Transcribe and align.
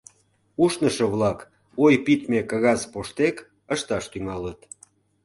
Ушнышо-влак 0.63 1.39
ой 1.83 1.93
пидме 2.05 2.39
кагаз 2.49 2.81
поштек 2.93 3.35
ышташ 3.73 4.05
тӱҥалыт. 4.11 4.59